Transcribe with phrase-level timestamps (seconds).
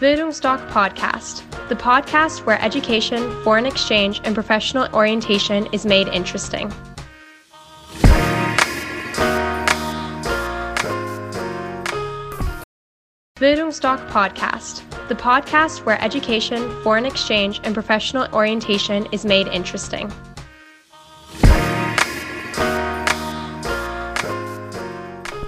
[0.00, 6.72] Bildungsdoc Podcast, the podcast where education, foreign exchange, and professional orientation is made interesting.
[13.40, 20.12] Bildungsdoc Podcast, the podcast where education, foreign exchange, and professional orientation is made interesting.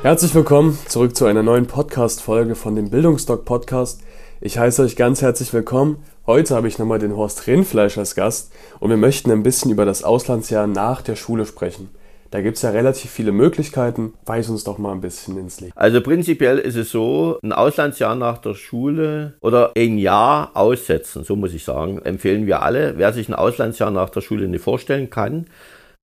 [0.03, 4.01] Herzlich willkommen zurück zu einer neuen Podcast-Folge von dem Bildungsdoc Podcast.
[4.43, 6.03] Ich heiße euch ganz herzlich willkommen.
[6.27, 9.85] Heute habe ich nochmal den Horst Rindfleisch als Gast und wir möchten ein bisschen über
[9.85, 11.91] das Auslandsjahr nach der Schule sprechen.
[12.31, 14.15] Da gibt es ja relativ viele Möglichkeiten.
[14.25, 15.77] Weis uns doch mal ein bisschen ins Licht.
[15.77, 21.37] Also prinzipiell ist es so, ein Auslandsjahr nach der Schule oder ein Jahr aussetzen, so
[21.37, 22.97] muss ich sagen, empfehlen wir alle.
[22.97, 25.49] Wer sich ein Auslandsjahr nach der Schule nicht vorstellen kann,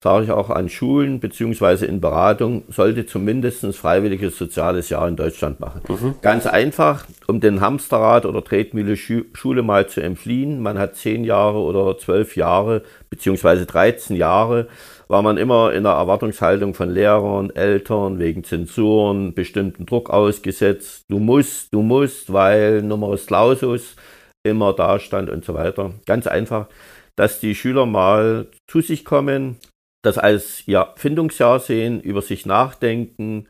[0.04, 1.86] sage ich auch an Schulen bzw.
[1.86, 5.82] in Beratung, sollte zumindest ein freiwilliges soziales Jahr in Deutschland machen.
[5.88, 6.16] Mhm.
[6.22, 10.62] Ganz einfach, um den Hamsterrad oder Tretmühle Schule mal zu entfliehen.
[10.62, 13.66] Man hat zehn Jahre oder zwölf Jahre bzw.
[13.66, 14.68] 13 Jahre
[15.08, 21.06] war man immer in der Erwartungshaltung von Lehrern, Eltern, wegen Zensuren, bestimmten Druck ausgesetzt.
[21.10, 23.96] Du musst, du musst, weil Numerus Clausus
[24.44, 25.94] immer da stand und so weiter.
[26.06, 26.68] Ganz einfach,
[27.16, 29.58] dass die Schüler mal zu sich kommen,
[30.02, 33.48] das als ja, Findungsjahr sehen, über sich nachdenken.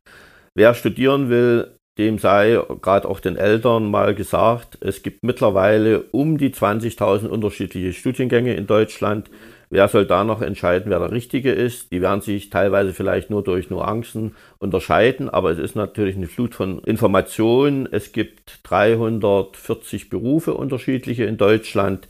[0.56, 6.38] Wer studieren will, dem sei gerade auch den Eltern mal gesagt, es gibt mittlerweile um
[6.38, 9.30] die 20.000 unterschiedliche Studiengänge in Deutschland.
[9.70, 11.92] Wer soll da noch entscheiden, wer der Richtige ist?
[11.92, 16.56] Die werden sich teilweise vielleicht nur durch Nuancen unterscheiden, aber es ist natürlich eine Flut
[16.56, 17.88] von Informationen.
[17.92, 22.08] Es gibt 340 Berufe unterschiedliche in Deutschland.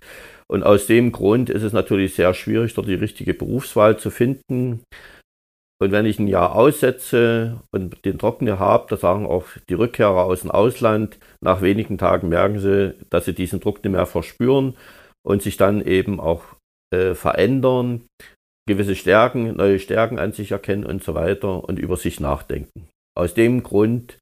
[0.49, 4.83] Und aus dem Grund ist es natürlich sehr schwierig, dort die richtige Berufswahl zu finden.
[5.79, 10.23] Und wenn ich ein Jahr aussetze und den Trockene habe, da sagen auch die Rückkehrer
[10.23, 14.75] aus dem Ausland, nach wenigen Tagen merken sie, dass sie diesen Druck nicht mehr verspüren
[15.23, 16.43] und sich dann eben auch
[16.91, 18.07] äh, verändern,
[18.67, 22.87] gewisse Stärken, neue Stärken an sich erkennen und so weiter und über sich nachdenken.
[23.15, 24.17] Aus dem Grund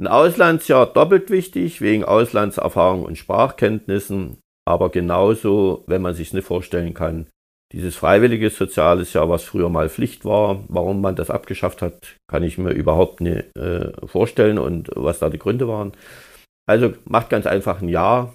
[0.00, 6.94] ein Auslandsjahr doppelt wichtig, wegen Auslandserfahrung und Sprachkenntnissen, aber genauso, wenn man sich nicht vorstellen
[6.94, 7.26] kann,
[7.72, 12.42] dieses freiwillige soziales Jahr, was früher mal Pflicht war, warum man das abgeschafft hat, kann
[12.42, 15.92] ich mir überhaupt nicht äh, vorstellen und was da die Gründe waren.
[16.66, 18.34] Also macht ganz einfach ein Jahr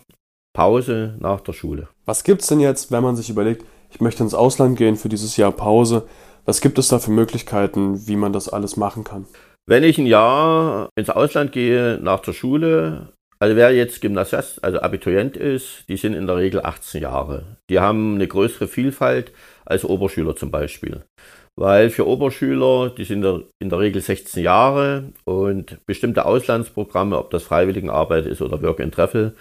[0.53, 1.87] Pause nach der Schule.
[2.05, 5.09] Was gibt es denn jetzt, wenn man sich überlegt, ich möchte ins Ausland gehen für
[5.09, 6.07] dieses Jahr Pause?
[6.45, 9.25] Was gibt es da für Möglichkeiten, wie man das alles machen kann?
[9.65, 14.81] Wenn ich ein Jahr ins Ausland gehe nach der Schule, also wer jetzt Gymnasiast, also
[14.81, 17.57] Abiturient ist, die sind in der Regel 18 Jahre.
[17.69, 19.31] Die haben eine größere Vielfalt
[19.65, 21.05] als Oberschüler zum Beispiel.
[21.55, 23.25] Weil für Oberschüler, die sind
[23.59, 28.93] in der Regel 16 Jahre und bestimmte Auslandsprogramme, ob das Freiwilligenarbeit ist oder Work and
[28.93, 29.35] Travel,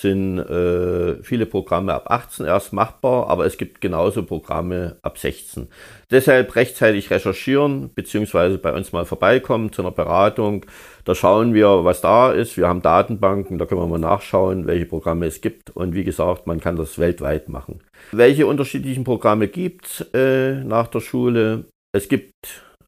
[0.00, 5.68] sind äh, viele Programme ab 18 erst machbar, aber es gibt genauso Programme ab 16.
[6.10, 10.64] Deshalb rechtzeitig recherchieren, beziehungsweise bei uns mal vorbeikommen zu einer Beratung.
[11.04, 12.56] Da schauen wir, was da ist.
[12.56, 15.70] Wir haben Datenbanken, da können wir mal nachschauen, welche Programme es gibt.
[15.70, 17.80] Und wie gesagt, man kann das weltweit machen.
[18.12, 21.64] Welche unterschiedlichen Programme gibt es äh, nach der Schule?
[21.92, 22.34] Es gibt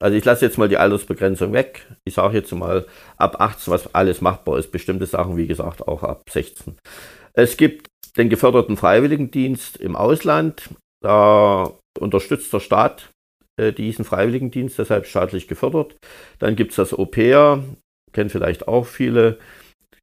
[0.00, 1.86] also ich lasse jetzt mal die Altersbegrenzung weg.
[2.04, 2.86] Ich sage jetzt mal
[3.18, 4.72] ab 18, was alles machbar ist.
[4.72, 6.76] Bestimmte Sachen, wie gesagt, auch ab 16.
[7.34, 10.70] Es gibt den geförderten Freiwilligendienst im Ausland.
[11.02, 13.10] Da unterstützt der Staat
[13.58, 15.96] äh, diesen Freiwilligendienst, deshalb staatlich gefördert.
[16.38, 17.62] Dann gibt es das Au-pair,
[18.12, 19.38] kennen vielleicht auch viele.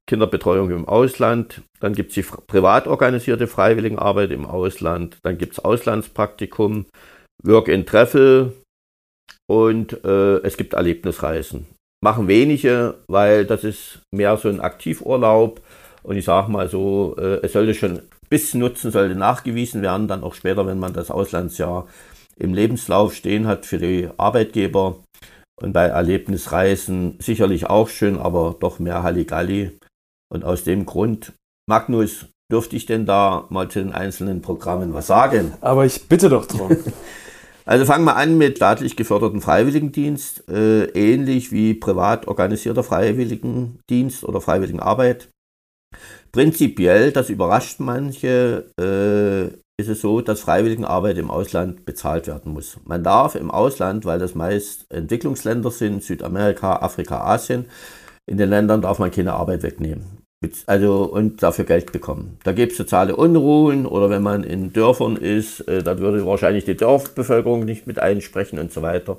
[0.10, 5.60] Kinderbetreuung im Ausland, dann gibt es die privat organisierte Freiwilligenarbeit im Ausland, dann gibt es
[5.60, 6.86] Auslandspraktikum,
[7.44, 8.54] Work in Treffel,
[9.50, 11.68] und äh, es gibt Erlebnisreisen.
[12.04, 15.62] Machen wenige, weil das ist mehr so ein Aktivurlaub.
[16.04, 20.08] Und ich sage mal so, äh, es sollte schon ein bisschen Nutzen sollte nachgewiesen werden,
[20.08, 21.88] dann auch später, wenn man das Auslandsjahr
[22.38, 25.00] im Lebenslauf stehen hat für die Arbeitgeber.
[25.60, 29.72] Und bei Erlebnisreisen sicherlich auch schön, aber doch mehr Halligalli.
[30.32, 31.34] Und aus dem Grund,
[31.68, 35.54] Magnus, dürfte ich denn da mal zu den einzelnen Programmen was sagen?
[35.62, 36.78] Aber ich bitte doch drum.
[37.68, 44.40] Also fangen wir an mit staatlich geförderten Freiwilligendienst, äh, ähnlich wie privat organisierter Freiwilligendienst oder
[44.40, 45.28] Freiwilligenarbeit.
[46.32, 49.48] Prinzipiell, das überrascht manche, äh,
[49.82, 52.80] ist es so, dass Freiwilligenarbeit im Ausland bezahlt werden muss.
[52.86, 57.66] Man darf im Ausland, weil das meist Entwicklungsländer sind, Südamerika, Afrika, Asien,
[58.26, 60.27] in den Ländern darf man keine Arbeit wegnehmen
[60.68, 62.38] also und dafür Geld bekommen.
[62.44, 66.66] Da gibt es soziale Unruhen oder wenn man in Dörfern ist, äh, dann würde wahrscheinlich
[66.66, 69.18] die Dorfbevölkerung nicht mit einsprechen und so weiter.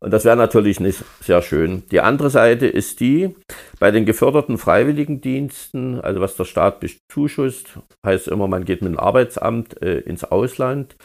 [0.00, 1.82] Und das wäre natürlich nicht sehr schön.
[1.90, 3.34] Die andere Seite ist die,
[3.80, 8.98] bei den geförderten Freiwilligendiensten, also was der Staat bezuschusst, heißt immer, man geht mit dem
[8.98, 10.96] Arbeitsamt äh, ins Ausland,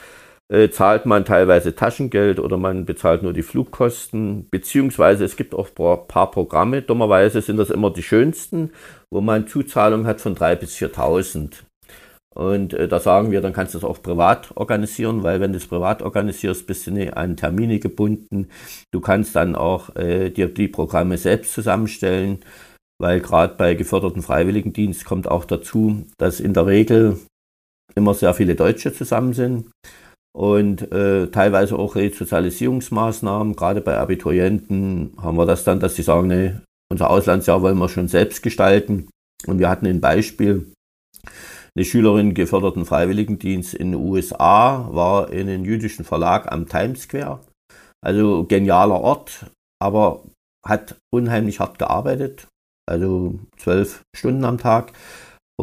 [0.51, 5.69] äh, zahlt man teilweise Taschengeld oder man bezahlt nur die Flugkosten, beziehungsweise es gibt auch
[5.69, 8.71] ein paar Programme, dummerweise sind das immer die schönsten,
[9.11, 11.63] wo man Zuzahlung hat von 3.000 bis 4.000.
[12.35, 15.57] Und äh, da sagen wir, dann kannst du es auch privat organisieren, weil wenn du
[15.57, 18.49] es privat organisierst, bist du nicht an Termine gebunden.
[18.91, 22.39] Du kannst dann auch äh, dir die Programme selbst zusammenstellen,
[22.99, 27.19] weil gerade bei geförderten Freiwilligendienst kommt auch dazu, dass in der Regel
[27.95, 29.67] immer sehr viele Deutsche zusammen sind
[30.35, 33.55] und äh, teilweise auch Resozialisierungsmaßnahmen.
[33.55, 36.53] Gerade bei Abiturienten haben wir das dann, dass sie sagen, nee,
[36.91, 39.09] unser Auslandsjahr wollen wir schon selbst gestalten.
[39.45, 40.71] Und wir hatten ein Beispiel,
[41.75, 47.39] eine Schülerin geförderten Freiwilligendienst in den USA war in einem jüdischen Verlag am Times Square.
[48.01, 49.47] Also genialer Ort,
[49.79, 50.23] aber
[50.65, 52.47] hat unheimlich hart gearbeitet,
[52.85, 54.93] also zwölf Stunden am Tag.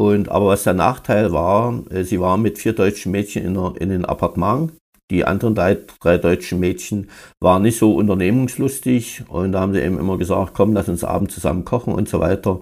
[0.00, 3.74] Und aber was der Nachteil war, äh, sie war mit vier deutschen Mädchen in, einer,
[3.78, 4.72] in einem Appartement.
[5.10, 9.98] Die anderen drei, drei deutschen Mädchen waren nicht so unternehmungslustig und da haben sie eben
[9.98, 12.60] immer gesagt, komm, lass uns abends zusammen kochen und so weiter.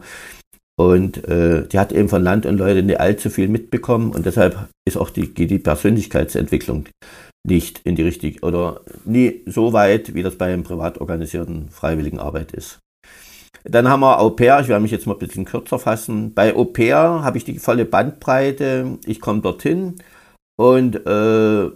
[0.77, 4.69] Und äh, die hat eben von Land und Leute nicht allzu viel mitbekommen und deshalb
[4.85, 6.89] ist auch die, geht die Persönlichkeitsentwicklung
[7.47, 12.51] nicht in die richtige oder nie so weit, wie das bei einem privat organisierten Freiwilligenarbeit
[12.51, 12.81] ist.
[13.69, 16.33] Dann haben wir Au pair, ich werde mich jetzt mal ein bisschen kürzer fassen.
[16.33, 19.97] Bei Au pair habe ich die volle Bandbreite, ich komme dorthin
[20.57, 21.71] und äh,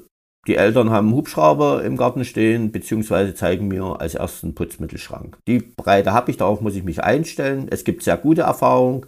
[0.47, 5.37] die Eltern haben einen Hubschrauber im Garten stehen, beziehungsweise zeigen mir als ersten Putzmittelschrank.
[5.47, 7.69] Die Breite habe ich, darauf muss ich mich einstellen.
[7.71, 9.07] Es gibt sehr gute Erfahrungen.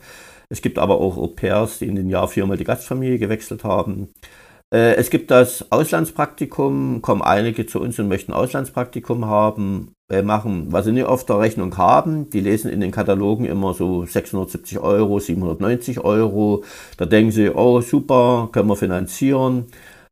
[0.48, 4.10] Es gibt aber auch Au-pairs, die in den Jahr viermal die Gastfamilie gewechselt haben.
[4.72, 10.66] Äh, es gibt das Auslandspraktikum, kommen einige zu uns und möchten Auslandspraktikum haben, äh, machen,
[10.70, 12.30] was sie nicht auf der Rechnung haben.
[12.30, 16.64] Die lesen in den Katalogen immer so 670 Euro, 790 Euro.
[16.96, 19.66] Da denken sie, oh super, können wir finanzieren.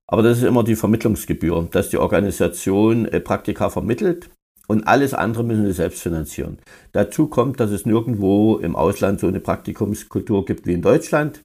[0.06, 4.31] Aber das ist immer die Vermittlungsgebühr, dass die Organisation äh, Praktika vermittelt
[4.69, 6.58] und alles andere müssen sie selbst finanzieren.
[6.93, 11.40] Dazu kommt, dass es nirgendwo im Ausland so eine Praktikumskultur gibt wie in Deutschland.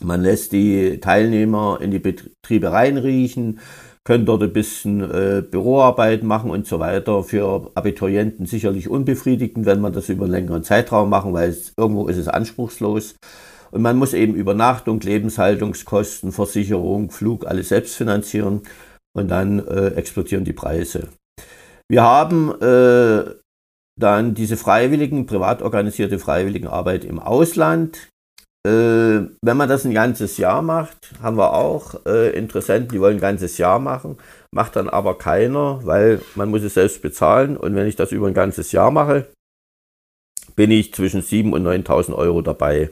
[0.00, 3.60] Man lässt die Teilnehmer in die Betriebe reinriechen,
[4.04, 7.22] können dort ein bisschen äh, Büroarbeit machen und so weiter.
[7.22, 12.06] Für Abiturienten sicherlich unbefriedigend, wenn man das über einen längeren Zeitraum machen, weil es, irgendwo
[12.08, 13.14] ist es anspruchslos.
[13.70, 18.62] Und man muss eben Übernachtung, Lebenshaltungskosten, Versicherung, Flug, alles selbst finanzieren
[19.16, 21.08] und dann äh, explodieren die Preise.
[21.88, 23.24] Wir haben äh,
[23.98, 28.08] dann diese freiwilligen, privat organisierte Freiwilligenarbeit im Ausland.
[28.66, 33.18] Äh, wenn man das ein ganzes Jahr macht, haben wir auch äh, Interessenten, die wollen
[33.18, 34.16] ein ganzes Jahr machen,
[34.52, 37.58] macht dann aber keiner, weil man muss es selbst bezahlen.
[37.58, 39.26] Und wenn ich das über ein ganzes Jahr mache,
[40.56, 42.90] bin ich zwischen 7.000 und 9.000 Euro dabei.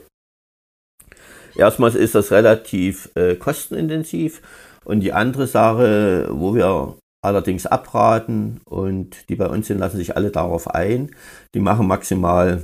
[1.55, 4.41] Erstmals ist das relativ äh, kostenintensiv
[4.85, 10.17] und die andere Sache, wo wir allerdings abraten und die bei uns sind, lassen sich
[10.17, 11.15] alle darauf ein.
[11.53, 12.61] Die machen maximal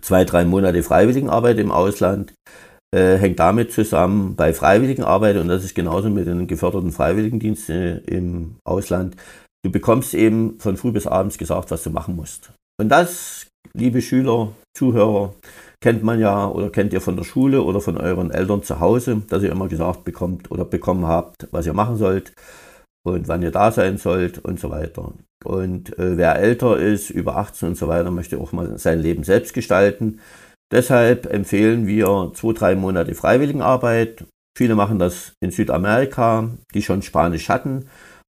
[0.00, 2.34] zwei, drei Monate Freiwilligenarbeit im Ausland.
[2.92, 8.56] Äh, hängt damit zusammen bei Freiwilligenarbeit und das ist genauso mit den geförderten Freiwilligendiensten im
[8.64, 9.14] Ausland.
[9.64, 12.52] Du bekommst eben von früh bis abends gesagt, was du machen musst.
[12.80, 15.34] Und das, liebe Schüler, Zuhörer,
[15.80, 19.22] kennt man ja oder kennt ihr von der Schule oder von euren Eltern zu Hause,
[19.28, 22.32] dass ihr immer gesagt bekommt oder bekommen habt, was ihr machen sollt
[23.04, 25.12] und wann ihr da sein sollt und so weiter.
[25.44, 29.24] Und äh, wer älter ist, über 18 und so weiter, möchte auch mal sein Leben
[29.24, 30.20] selbst gestalten.
[30.72, 34.24] Deshalb empfehlen wir zwei, drei Monate Freiwilligenarbeit.
[34.56, 37.86] Viele machen das in Südamerika, die schon Spanisch hatten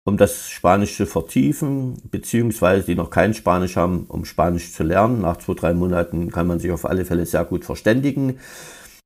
[0.07, 5.21] um das Spanisch zu vertiefen, beziehungsweise die noch kein Spanisch haben, um Spanisch zu lernen.
[5.21, 8.39] Nach zwei, drei Monaten kann man sich auf alle Fälle sehr gut verständigen.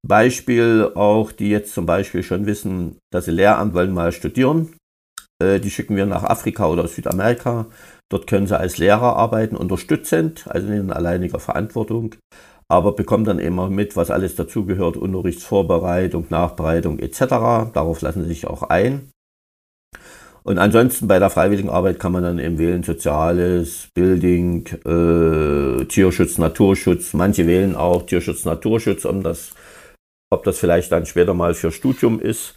[0.08, 4.76] Beispiel auch, die jetzt zum Beispiel schon wissen, dass sie Lehramt wollen mal studieren.
[5.42, 7.66] Äh, die schicken wir nach Afrika oder Südamerika.
[8.10, 12.16] Dort können sie als Lehrer arbeiten, unterstützend, also in alleiniger Verantwortung,
[12.68, 17.20] aber bekommen dann immer mit, was alles dazugehört, Unterrichtsvorbereitung, Nachbereitung etc.
[17.74, 19.10] Darauf lassen sie sich auch ein.
[20.44, 27.14] Und ansonsten bei der Freiwilligenarbeit kann man dann eben wählen Soziales, Building, äh, Tierschutz, Naturschutz.
[27.14, 29.52] Manche wählen auch Tierschutz, Naturschutz, um das,
[30.32, 32.56] ob das vielleicht dann später mal für Studium ist.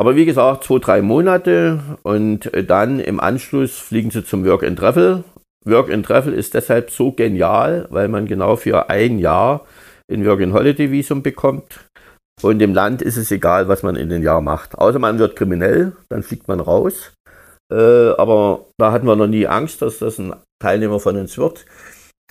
[0.00, 4.78] Aber wie gesagt, zwei, drei Monate und dann im Anschluss fliegen sie zum Work and
[4.78, 5.24] Travel.
[5.66, 9.66] Work and Travel ist deshalb so genial, weil man genau für ein Jahr
[10.10, 11.86] ein Work and Holiday Visum bekommt.
[12.40, 14.78] Und dem Land ist es egal, was man in den Jahr macht.
[14.78, 17.12] Außer man wird kriminell, dann fliegt man raus.
[17.70, 21.66] Äh, aber da hatten wir noch nie Angst, dass das ein Teilnehmer von uns wird.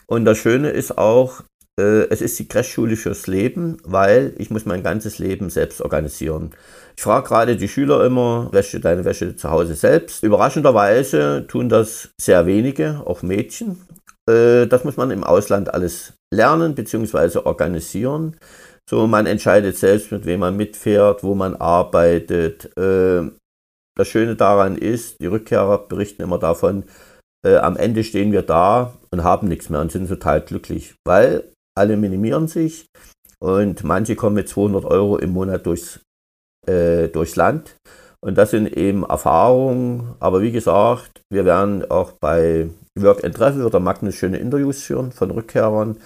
[0.07, 1.43] Und das Schöne ist auch, äh,
[1.81, 6.51] es ist die Crashschule fürs Leben, weil ich muss mein ganzes Leben selbst organisieren.
[6.95, 10.23] Ich frage gerade die Schüler immer, wäsche deine Wäsche zu Hause selbst.
[10.23, 13.81] Überraschenderweise tun das sehr wenige, auch Mädchen.
[14.29, 17.39] Äh, das muss man im Ausland alles lernen bzw.
[17.39, 18.35] organisieren.
[18.89, 22.75] So, man entscheidet selbst, mit wem man mitfährt, wo man arbeitet.
[22.77, 23.29] Äh,
[23.95, 26.85] das Schöne daran ist, die Rückkehrer berichten immer davon,
[27.45, 31.51] äh, am Ende stehen wir da und haben nichts mehr und sind total glücklich, weil
[31.79, 32.85] alle minimieren sich
[33.39, 36.01] und manche kommen mit 200 Euro im Monat durchs,
[36.67, 37.75] äh, durchs Land.
[38.21, 40.15] Und das sind eben Erfahrungen.
[40.19, 42.69] Aber wie gesagt, wir werden auch bei
[42.99, 45.97] Work and Travel wird der Magnus schöne Interviews führen von Rückkehrern,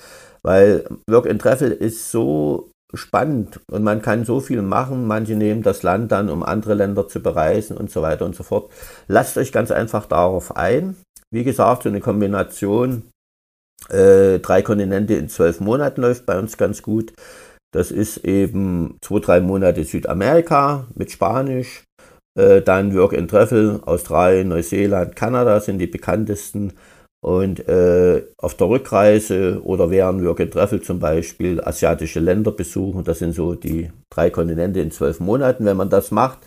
[0.44, 5.08] weil Work and Travel ist so spannend und man kann so viel machen.
[5.08, 8.44] Manche nehmen das Land dann, um andere Länder zu bereisen und so weiter und so
[8.44, 8.70] fort.
[9.08, 10.96] Lasst euch ganz einfach darauf ein.
[11.32, 13.10] Wie gesagt, so eine Kombination
[13.89, 17.13] äh, drei Kontinente in zwölf Monaten läuft bei uns ganz gut.
[17.74, 21.84] Das ist eben zwei, drei Monate Südamerika mit Spanisch,
[22.38, 26.74] äh, dann Work and Travel, Australien, Neuseeland, Kanada sind die bekanntesten.
[27.24, 33.06] Und äh, auf der Rückreise oder während Work and Travel zum Beispiel asiatische Länder besuchen.
[33.06, 35.63] Das sind so die drei Kontinente in zwölf Monaten.
[35.63, 36.39] Wenn man das macht,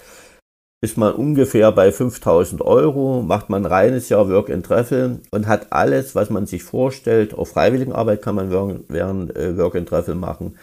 [0.83, 5.47] ist man ungefähr bei 5000 Euro, macht man ein reines Jahr Work and Travel und
[5.47, 7.35] hat alles, was man sich vorstellt.
[7.35, 8.50] Auf Freiwilligenarbeit kann man
[8.88, 10.56] während äh, Work and Travel machen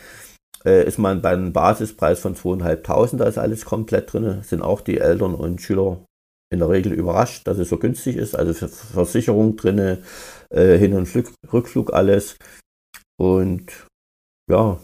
[0.66, 4.42] äh, ist man bei einem Basispreis von 2.500, da ist alles komplett drin.
[4.44, 6.04] Sind auch die Eltern und Schüler
[6.52, 8.36] in der Regel überrascht, dass es so günstig ist.
[8.36, 10.00] Also Versicherung drin,
[10.50, 12.38] äh, Hin- und Flug, Rückflug alles.
[13.18, 13.88] Und
[14.50, 14.80] ja,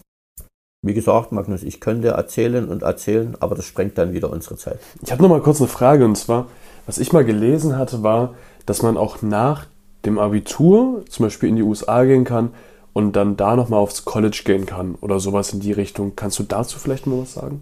[0.82, 4.78] wie gesagt, Magnus, ich könnte erzählen und erzählen, aber das sprengt dann wieder unsere Zeit.
[5.02, 6.46] Ich habe noch mal kurz eine Frage und zwar,
[6.86, 8.34] was ich mal gelesen hatte, war,
[8.66, 9.66] dass man auch nach
[10.04, 12.50] dem Abitur zum Beispiel in die USA gehen kann
[12.92, 16.14] und dann da nochmal aufs College gehen kann oder sowas in die Richtung.
[16.16, 17.60] Kannst du dazu vielleicht mal was sagen?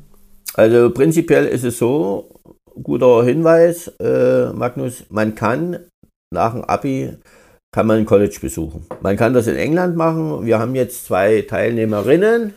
[0.54, 2.30] Also prinzipiell ist es so,
[2.82, 5.78] guter Hinweis, äh, Magnus, man kann
[6.32, 7.16] nach dem Abi
[7.72, 8.86] kann man ein College besuchen.
[9.02, 10.46] Man kann das in England machen.
[10.46, 12.54] Wir haben jetzt zwei Teilnehmerinnen,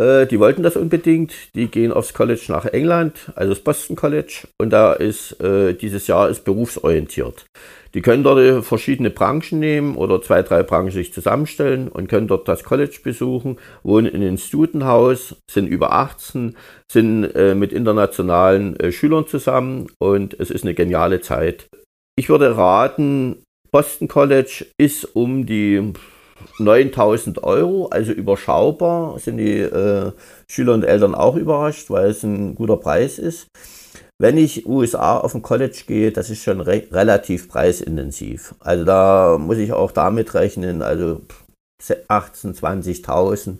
[0.00, 1.32] äh, die wollten das unbedingt.
[1.54, 4.46] Die gehen aufs College nach England, also das Boston College.
[4.58, 7.46] Und da ist äh, dieses Jahr ist berufsorientiert.
[7.94, 12.46] Die können dort verschiedene Branchen nehmen oder zwei, drei Branchen sich zusammenstellen und können dort
[12.46, 16.56] das College besuchen, wohnen in einem Studentenhaus, sind über 18,
[16.92, 21.68] sind äh, mit internationalen äh, Schülern zusammen und es ist eine geniale Zeit.
[22.16, 25.94] Ich würde raten, Boston College ist um die
[26.58, 30.12] 9000 Euro, also überschaubar, sind die äh,
[30.48, 33.48] Schüler und Eltern auch überrascht, weil es ein guter Preis ist.
[34.18, 38.54] Wenn ich USA auf ein College gehe, das ist schon re relativ preisintensiv.
[38.60, 41.20] Also da muss ich auch damit rechnen, also
[42.08, 43.58] 18, 20.000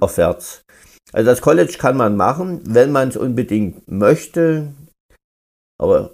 [0.00, 0.62] aufwärts.
[1.12, 4.72] Also das College kann man machen, wenn man es unbedingt möchte.
[5.78, 6.12] Aber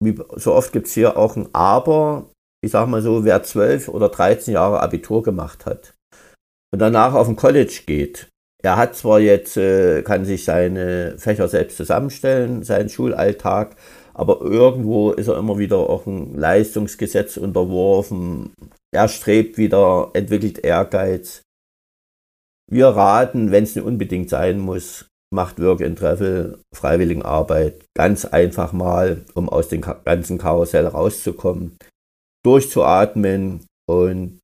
[0.00, 2.30] wie so oft gibt es hier auch ein Aber.
[2.60, 5.94] Ich sage mal so, wer 12 oder 13 Jahre Abitur gemacht hat
[6.72, 8.28] und danach auf ein College geht,
[8.62, 13.76] er hat zwar jetzt, äh, kann sich seine Fächer selbst zusammenstellen, seinen Schulalltag,
[14.14, 18.52] aber irgendwo ist er immer wieder auch ein Leistungsgesetz unterworfen.
[18.92, 21.42] Er strebt wieder, entwickelt Ehrgeiz.
[22.68, 28.72] Wir raten, wenn es nicht unbedingt sein muss, macht Work and Travel, Freiwilligenarbeit, ganz einfach
[28.72, 31.76] mal, um aus dem ganzen Karussell rauszukommen,
[32.48, 34.40] durchzuatmen und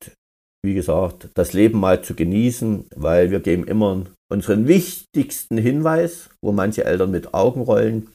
[0.62, 6.52] wie gesagt, das Leben mal zu genießen, weil wir geben immer unseren wichtigsten Hinweis, wo
[6.52, 8.10] manche Eltern mit Augen rollen.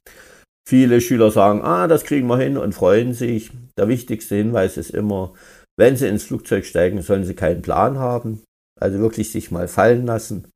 [0.68, 3.50] Viele Schüler sagen, ah, das kriegen wir hin und freuen sich.
[3.80, 5.34] Der wichtigste Hinweis ist immer,
[5.76, 8.44] wenn sie ins Flugzeug steigen, sollen sie keinen Plan haben.
[8.80, 10.48] Also wirklich sich mal fallen lassen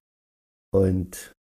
[0.72, 1.34] und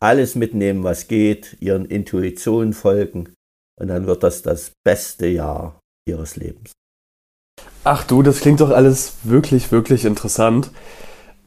[0.00, 3.32] alles mitnehmen, was geht, ihren Intuitionen folgen.
[3.80, 6.72] Und dann wird das das beste Jahr ihres Lebens.
[7.84, 10.70] Ach du, das klingt doch alles wirklich, wirklich interessant.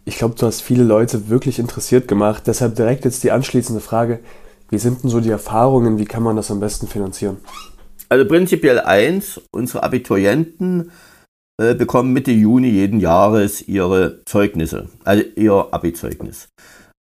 [0.03, 2.43] Ich glaube, du hast viele Leute wirklich interessiert gemacht.
[2.45, 4.19] Deshalb direkt jetzt die anschließende Frage.
[4.69, 5.97] Wie sind denn so die Erfahrungen?
[5.97, 7.37] Wie kann man das am besten finanzieren?
[8.09, 10.91] Also prinzipiell eins, unsere Abiturienten
[11.57, 16.49] äh, bekommen Mitte Juni jeden Jahres ihre Zeugnisse, also ihr Abi-Zeugnis.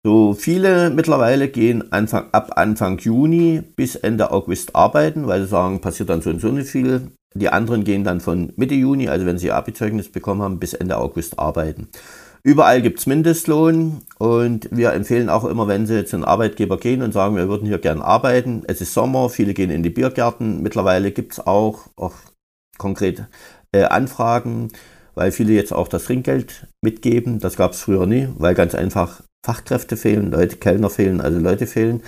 [0.06, 5.82] So viele mittlerweile gehen Anfang, ab Anfang Juni bis Ende August arbeiten, weil sie sagen,
[5.82, 7.12] passiert dann so und so nicht viel.
[7.34, 10.74] Die anderen gehen dann von Mitte Juni, also wenn sie ihr Abi-Zeugnis bekommen haben, bis
[10.74, 11.90] Ende August arbeiten.
[12.44, 17.02] Überall gibt es Mindestlohn und wir empfehlen auch immer, wenn Sie zu einem Arbeitgeber gehen
[17.02, 18.64] und sagen, wir würden hier gern arbeiten.
[18.68, 20.62] Es ist Sommer, viele gehen in die Biergärten.
[20.62, 22.14] Mittlerweile gibt es auch, auch
[22.78, 23.26] konkret
[23.74, 24.70] äh, Anfragen,
[25.14, 27.40] weil viele jetzt auch das Trinkgeld mitgeben.
[27.40, 31.68] Das gab es früher nie, weil ganz einfach Fachkräfte fehlen, Leute, Kellner fehlen, also Leute
[31.68, 32.02] fehlen.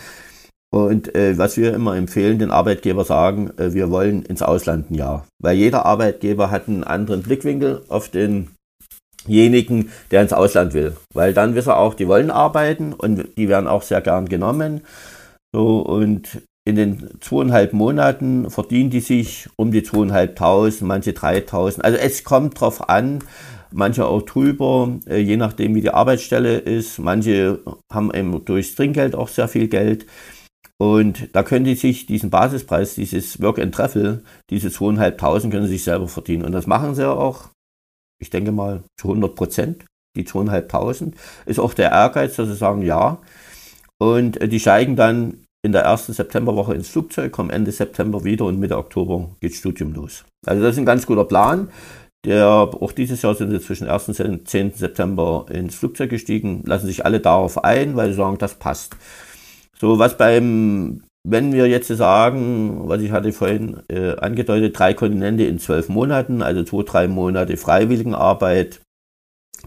[0.72, 4.96] Und äh, was wir immer empfehlen, den Arbeitgeber sagen, äh, wir wollen ins Ausland ein
[4.96, 5.26] Jahr.
[5.42, 8.50] Weil jeder Arbeitgeber hat einen anderen Blickwinkel auf den
[9.30, 10.96] denjenigen, der ins Ausland will.
[11.14, 14.82] Weil dann wissen auch, die wollen arbeiten und die werden auch sehr gern genommen.
[15.54, 21.84] So, und in den zweieinhalb Monaten verdienen die sich um die zweieinhalbtausend, manche dreitausend.
[21.84, 23.20] Also es kommt drauf an,
[23.72, 27.00] manche auch drüber, äh, je nachdem wie die Arbeitsstelle ist.
[27.00, 27.60] Manche
[27.92, 30.06] haben eben durchs Trinkgeld auch sehr viel Geld.
[30.80, 35.74] Und da können die sich diesen Basispreis, dieses Work and Travel, diese zweieinhalbtausend können sie
[35.74, 36.46] sich selber verdienen.
[36.46, 37.50] Und das machen sie auch
[38.20, 41.14] ich denke mal zu 100 Prozent, die 2.500,
[41.46, 43.20] ist auch der Ehrgeiz, dass sie sagen, ja.
[43.98, 48.46] Und äh, die steigen dann in der ersten Septemberwoche ins Flugzeug, kommen Ende September wieder
[48.46, 50.26] und Mitte Oktober geht Studium los.
[50.46, 51.70] Also das ist ein ganz guter Plan.
[52.26, 54.20] Der, auch dieses Jahr sind sie zwischen 1.
[54.20, 54.74] und 10.
[54.74, 58.98] September ins Flugzeug gestiegen, lassen sich alle darauf ein, weil sie sagen, das passt.
[59.80, 65.44] So, was beim wenn wir jetzt sagen, was ich hatte vorhin äh, angedeutet, drei Kontinente
[65.44, 68.80] in zwölf Monaten, also zwei, drei Monate Freiwilligenarbeit,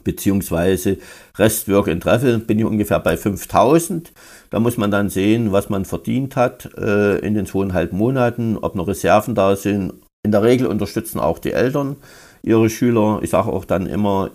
[0.02, 0.96] beziehungsweise
[1.36, 4.12] Restwork in Treffel, bin ich ungefähr bei 5000.
[4.50, 8.74] Da muss man dann sehen, was man verdient hat äh, in den zweieinhalb Monaten, ob
[8.74, 9.92] noch Reserven da sind.
[10.24, 11.96] In der Regel unterstützen auch die Eltern
[12.42, 13.20] ihre Schüler.
[13.22, 14.30] Ich sage auch dann immer,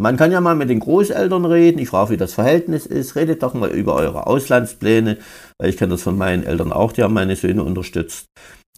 [0.00, 1.78] man kann ja mal mit den Großeltern reden.
[1.78, 3.16] Ich frage, wie das Verhältnis ist.
[3.16, 5.18] Redet doch mal über eure Auslandspläne,
[5.58, 8.26] weil ich kenne das von meinen Eltern auch, die haben meine Söhne unterstützt.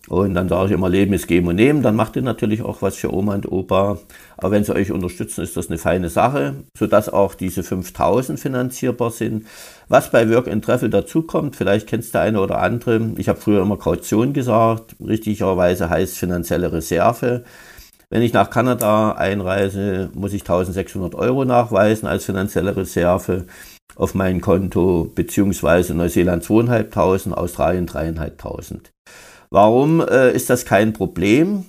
[0.09, 1.83] Und dann sage ich immer, Leben ist geben und nehmen.
[1.83, 3.99] Dann macht ihr natürlich auch was für Oma und Opa.
[4.37, 9.12] Aber wenn sie euch unterstützen, ist das eine feine Sache, sodass auch diese 5000 finanzierbar
[9.12, 9.47] sind.
[9.88, 13.12] Was bei Work and Treffel dazukommt, vielleicht kennst du eine oder andere.
[13.17, 14.97] Ich habe früher immer Kaution gesagt.
[15.00, 17.45] Richtigerweise heißt finanzielle Reserve.
[18.12, 23.47] Wenn ich nach Kanada einreise, muss ich 1600 Euro nachweisen als finanzielle Reserve
[23.97, 28.90] auf mein Konto, beziehungsweise Neuseeland 2500, Australien 3500.
[29.51, 31.64] Warum äh, ist das kein Problem?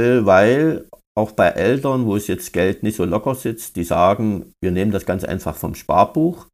[0.00, 4.54] Äh, weil auch bei Eltern, wo es jetzt Geld nicht so locker sitzt, die sagen,
[4.62, 6.46] wir nehmen das ganz einfach vom Sparbuch,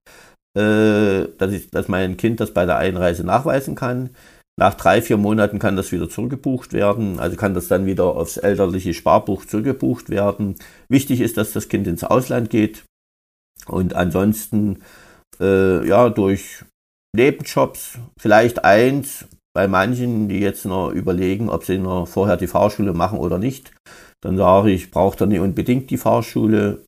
[0.59, 4.11] äh, dass, ich, dass mein Kind das bei der Einreise nachweisen kann.
[4.59, 8.39] Nach drei, vier Monaten kann das wieder zurückgebucht werden, also kann das dann wieder aufs
[8.39, 10.57] elterliche Sparbuch zurückgebucht werden.
[10.89, 12.83] Wichtig ist, dass das Kind ins Ausland geht.
[13.67, 14.81] Und ansonsten
[15.39, 16.65] äh, ja durch
[17.15, 22.95] Nebenjobs, vielleicht eins, bei manchen, die jetzt noch überlegen, ob sie noch vorher die Fahrschule
[22.95, 23.71] machen oder nicht,
[24.21, 26.85] dann sage ich, braucht ihr nicht unbedingt die Fahrschule,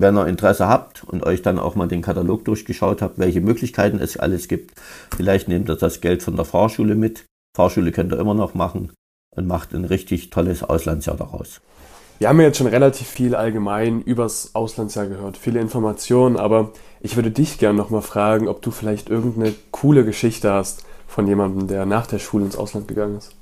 [0.00, 3.98] wenn ihr Interesse habt und euch dann auch mal den Katalog durchgeschaut habt, welche Möglichkeiten
[3.98, 4.74] es alles gibt,
[5.16, 7.24] vielleicht nehmt ihr das Geld von der Fahrschule mit.
[7.56, 8.92] Fahrschule könnt ihr immer noch machen
[9.34, 11.60] und macht ein richtig tolles Auslandsjahr daraus.
[12.18, 17.14] Wir haben ja jetzt schon relativ viel allgemein übers Auslandsjahr gehört, viele Informationen, aber ich
[17.14, 21.86] würde dich gerne nochmal fragen, ob du vielleicht irgendeine coole Geschichte hast von jemandem, der
[21.86, 23.36] nach der Schule ins Ausland gegangen ist.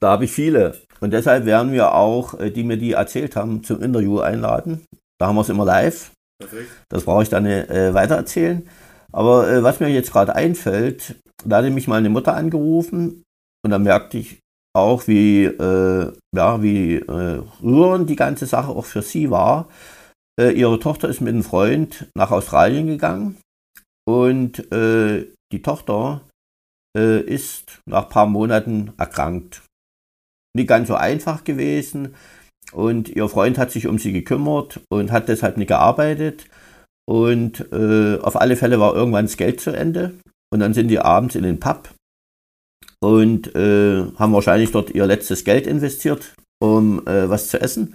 [0.00, 0.85] Da habe ich viele.
[1.00, 4.84] Und deshalb werden wir auch, äh, die mir die erzählt haben, zum Interview einladen.
[5.18, 6.12] Da haben wir es immer live.
[6.38, 6.70] Perfekt.
[6.88, 8.68] Das brauche ich dann äh, weitererzählen.
[9.12, 13.22] Aber äh, was mir jetzt gerade einfällt, da hatte mich mal eine Mutter angerufen
[13.64, 14.40] und da merkte ich
[14.74, 19.68] auch, wie, äh, ja, wie äh, rührend die ganze Sache auch für sie war.
[20.38, 23.36] Äh, ihre Tochter ist mit einem Freund nach Australien gegangen
[24.08, 26.20] und die Tochter
[26.96, 29.62] ist nach ein paar Monaten erkrankt
[30.56, 32.14] nicht ganz so einfach gewesen.
[32.72, 36.46] Und ihr Freund hat sich um sie gekümmert und hat deshalb nicht gearbeitet.
[37.08, 40.14] Und äh, auf alle Fälle war irgendwann das Geld zu Ende.
[40.52, 41.90] Und dann sind die abends in den Pub
[43.00, 47.94] und äh, haben wahrscheinlich dort ihr letztes Geld investiert, um äh, was zu essen.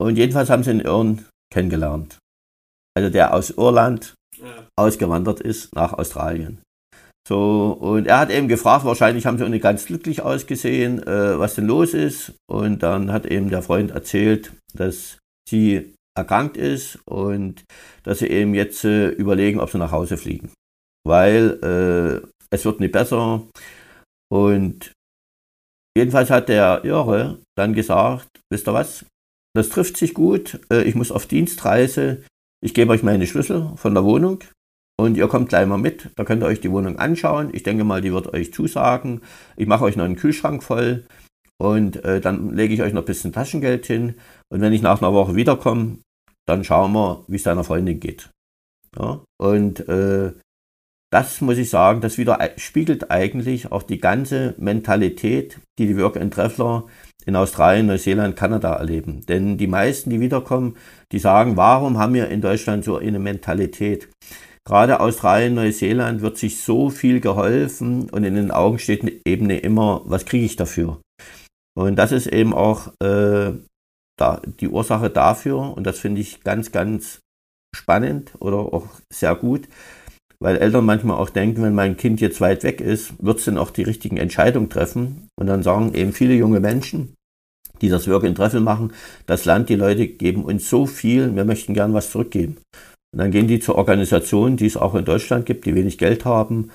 [0.00, 2.18] Und jedenfalls haben sie einen Irren kennengelernt.
[2.96, 4.14] Also der aus Irland
[4.76, 6.60] ausgewandert ist nach Australien.
[7.28, 11.38] So, und er hat eben gefragt, wahrscheinlich haben sie auch nicht ganz glücklich ausgesehen, äh,
[11.38, 12.32] was denn los ist.
[12.50, 17.64] Und dann hat eben der Freund erzählt, dass sie erkrankt ist und
[18.02, 20.50] dass sie eben jetzt äh, überlegen, ob sie nach Hause fliegen.
[21.04, 23.42] Weil äh, es wird nicht besser.
[24.32, 24.92] Und
[25.94, 29.04] jedenfalls hat der Irre dann gesagt, wisst ihr was,
[29.54, 32.24] das trifft sich gut, äh, ich muss auf Dienstreise,
[32.64, 34.42] ich gebe euch meine Schlüssel von der Wohnung
[35.00, 37.50] und ihr kommt gleich mal mit, da könnt ihr euch die Wohnung anschauen.
[37.52, 39.20] Ich denke mal, die wird euch zusagen.
[39.56, 41.04] Ich mache euch noch einen Kühlschrank voll
[41.58, 44.14] und äh, dann lege ich euch noch ein bisschen Taschengeld hin.
[44.48, 45.98] Und wenn ich nach einer Woche wiederkomme,
[46.46, 48.30] dann schauen wir, wie es deiner Freundin geht.
[48.98, 49.22] Ja?
[49.38, 50.32] Und äh,
[51.10, 52.14] das muss ich sagen, das
[52.56, 56.84] spiegelt eigentlich auch die ganze Mentalität, die die Work and Traveler
[57.24, 59.24] in Australien, Neuseeland, Kanada erleben.
[59.26, 60.76] Denn die meisten, die wiederkommen,
[61.12, 64.08] die sagen, warum haben wir in Deutschland so eine Mentalität?
[64.68, 70.02] Gerade Australien, Neuseeland wird sich so viel geholfen und in den Augen steht eben immer,
[70.04, 71.00] was kriege ich dafür?
[71.74, 73.52] Und das ist eben auch äh,
[74.18, 77.20] da, die Ursache dafür und das finde ich ganz, ganz
[77.74, 79.66] spannend oder auch sehr gut,
[80.38, 83.56] weil Eltern manchmal auch denken, wenn mein Kind jetzt weit weg ist, wird es dann
[83.56, 85.28] auch die richtigen Entscheidungen treffen.
[85.40, 87.14] Und dann sagen eben viele junge Menschen,
[87.80, 88.92] die das Work in Treffel machen,
[89.24, 92.58] das Land, die Leute geben uns so viel, wir möchten gern was zurückgeben.
[93.12, 96.24] Und dann gehen die zur Organisation, die es auch in Deutschland gibt, die wenig Geld
[96.24, 96.70] haben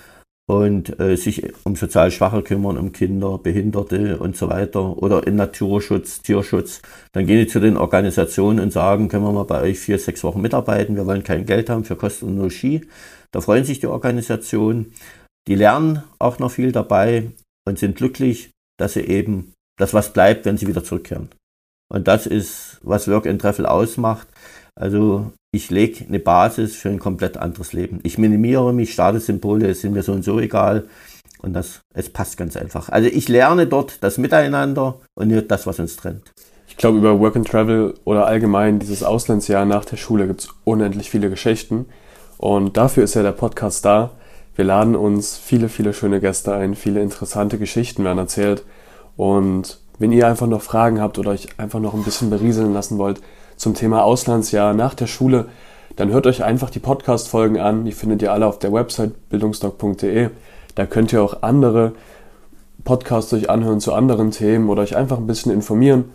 [0.45, 5.35] und äh, sich um sozial Schwache kümmern, um Kinder, Behinderte und so weiter oder in
[5.35, 6.81] Naturschutz, Tierschutz.
[7.13, 10.23] Dann gehen die zu den Organisationen und sagen, können wir mal bei euch vier, sechs
[10.23, 12.81] Wochen mitarbeiten, wir wollen kein Geld haben für Kosten und Logis.
[13.31, 14.93] Da freuen sich die Organisationen.
[15.47, 17.31] Die lernen auch noch viel dabei
[17.65, 21.29] und sind glücklich, dass sie eben das was bleibt, wenn sie wieder zurückkehren.
[21.89, 24.27] Und das ist, was Work and Treffel ausmacht.
[24.75, 27.99] Also ich lege eine Basis für ein komplett anderes Leben.
[28.03, 30.85] Ich minimiere mich, Statussymbole sind mir so und so egal.
[31.41, 32.89] Und das, es passt ganz einfach.
[32.89, 36.31] Also ich lerne dort das Miteinander und nicht das, was uns trennt.
[36.67, 40.49] Ich glaube, über Work and Travel oder allgemein dieses Auslandsjahr nach der Schule gibt es
[40.63, 41.85] unendlich viele Geschichten.
[42.37, 44.11] Und dafür ist ja der Podcast da.
[44.55, 48.63] Wir laden uns viele, viele schöne Gäste ein, viele interessante Geschichten werden erzählt.
[49.17, 52.97] Und wenn ihr einfach noch Fragen habt oder euch einfach noch ein bisschen berieseln lassen
[52.97, 53.21] wollt
[53.55, 55.47] zum Thema Auslandsjahr nach der Schule,
[55.95, 57.85] dann hört euch einfach die Podcast-Folgen an.
[57.85, 60.29] Die findet ihr alle auf der Website bildungsdoc.de.
[60.75, 61.93] Da könnt ihr auch andere
[62.83, 66.05] Podcasts euch anhören zu anderen Themen oder euch einfach ein bisschen informieren.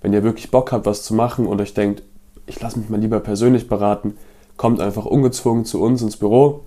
[0.00, 2.02] Wenn ihr wirklich Bock habt, was zu machen und euch denkt,
[2.46, 4.14] ich lasse mich mal lieber persönlich beraten,
[4.56, 6.64] kommt einfach ungezwungen zu uns ins Büro.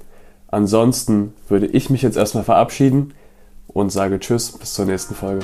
[0.47, 3.13] Ansonsten würde ich mich jetzt erstmal verabschieden
[3.67, 5.43] und sage Tschüss, bis zur nächsten Folge.